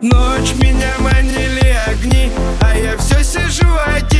Ночь 0.00 0.54
меня 0.62 0.94
манили 1.00 1.76
огни 1.88 2.30
А 2.60 2.76
я 2.78 2.96
все 2.98 3.24
сижу 3.24 3.66
один 3.84 4.17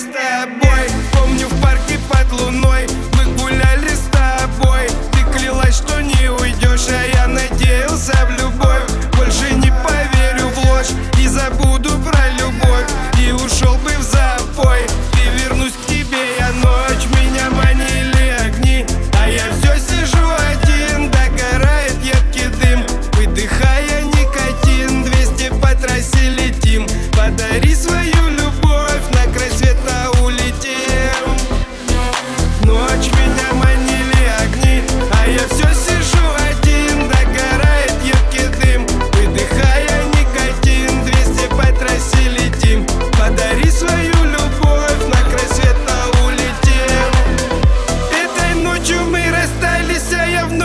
с 0.00 0.04
тобой. 0.04 0.88
Помню 1.12 1.46
в 1.46 1.60
парке 1.60 1.98
под 2.08 2.32
луной 2.40 2.86
Мы 3.16 3.24
гуляли 3.34 3.88
с 3.88 4.08
тобой. 4.10 4.88
Ты 5.12 5.38
клялась, 5.38 5.76
что 5.76 6.00
не 6.00 6.30
уйдешь 6.30 6.88
А 6.88 7.04
я 7.16 7.26
надеялся 7.26 8.14
в 8.26 8.30
любовь. 8.30 8.84
Больше 9.16 9.52
не 9.56 9.70
поверю 9.84 10.48
в 10.48 10.58
ложь 10.66 10.92
И 11.18 11.26
забуду 11.26 11.90
про 11.98 12.28
любовь. 12.38 12.88
И 13.18 13.30
ушел 13.32 13.74
бы 13.76 13.90
в 13.98 14.02
запой. 14.02 14.86
И 15.22 15.42
вернусь 15.42 15.74
к 15.74 15.86
тебе 15.86 16.38
я 16.38 16.50
ночь 16.52 17.06
Меня 17.20 17.50
манили 17.50 18.30
огни. 18.46 18.86
А 19.22 19.28
я 19.28 19.44
все 19.58 19.78
сижу 19.78 20.26
один 20.50 21.10
Догорает 21.10 21.96
едкий 22.02 22.48
дым. 22.62 22.86
Выдыхая 23.18 24.02
никотин 24.04 25.04
200 25.04 25.60
по 25.60 25.74
трассе 25.74 26.30
летим 26.30 26.86
Подари 27.12 27.74
свою 27.74 27.99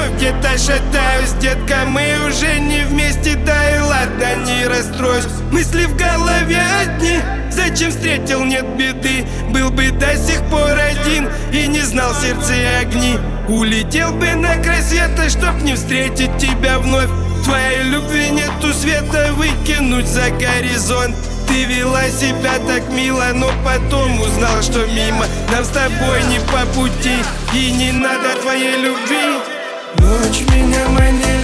я 0.05 0.11
вновь 0.11 0.17
где-то 0.17 0.57
шатаюсь 0.57 1.31
Детка, 1.39 1.85
мы 1.87 2.27
уже 2.27 2.59
не 2.59 2.83
вместе, 2.85 3.35
да 3.45 3.75
и 3.75 3.79
ладно, 3.79 4.35
не 4.45 4.67
расстройся 4.67 5.29
Мысли 5.51 5.85
в 5.85 5.95
голове 5.95 6.61
одни, 6.81 7.19
зачем 7.51 7.91
встретил, 7.91 8.43
нет 8.43 8.65
беды. 8.75 9.25
Был 9.51 9.69
бы 9.69 9.89
до 9.91 10.15
сих 10.17 10.41
пор 10.49 10.71
один 10.71 11.29
и 11.53 11.67
не 11.67 11.81
знал 11.81 12.11
в 12.13 12.21
сердце 12.21 12.53
огни. 12.81 13.17
Улетел 13.47 14.11
бы 14.11 14.33
на 14.35 14.61
край 14.61 14.81
света, 14.81 15.29
чтоб 15.29 15.61
не 15.61 15.75
встретить 15.75 16.37
тебя 16.37 16.79
вновь. 16.79 17.09
Твоей 17.45 17.83
любви 17.83 18.31
нету 18.31 18.73
света, 18.73 19.31
выкинуть 19.33 20.07
за 20.07 20.29
горизонт. 20.31 21.15
Ты 21.47 21.63
вела 21.65 22.09
себя 22.09 22.55
так 22.67 22.89
мило, 22.91 23.31
но 23.33 23.49
потом 23.63 24.19
узнал, 24.19 24.61
что 24.61 24.85
мимо. 24.87 25.25
Нам 25.51 25.63
с 25.63 25.69
тобой 25.69 26.23
не 26.29 26.39
по 26.39 26.65
пути 26.73 27.15
и 27.53 27.71
не 27.71 27.91
надо 27.91 28.35
твоей 28.41 28.75
любви 28.77 29.54
Ночь 29.99 30.41
меня 30.49 30.85
огни 30.97 31.34